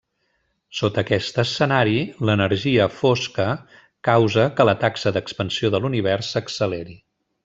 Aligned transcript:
Sota 0.77 1.01
aquest 1.01 1.35
escenari, 1.43 1.99
l'energia 2.29 2.87
fosca 3.01 3.47
causa 4.11 4.47
que 4.61 4.67
la 4.71 4.75
taxa 4.85 5.13
d'expansió 5.19 5.71
de 5.77 5.83
l'univers 5.85 6.33
s'acceleri. 6.37 6.97